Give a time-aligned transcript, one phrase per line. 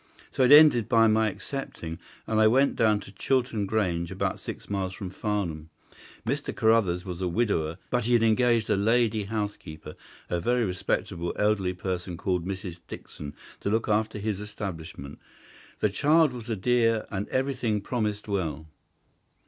[0.31, 4.67] So it ended by my accepting, and I went down to Chiltern Grange, about six
[4.67, 5.69] miles from Farnham.
[6.25, 6.55] Mr.
[6.55, 9.95] Carruthers was a widower, but he had engaged a lady housekeeper,
[10.27, 12.79] a very respectable, elderly person, called Mrs.
[12.87, 15.19] Dixon, to look after his establishment.
[15.81, 18.65] The child was a dear, and everything promised well.